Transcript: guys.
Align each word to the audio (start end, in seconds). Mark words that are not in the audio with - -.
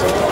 guys. 0.00 0.31